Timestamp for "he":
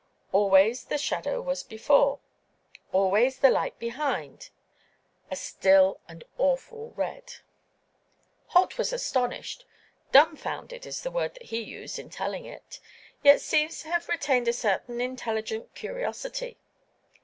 11.43-11.61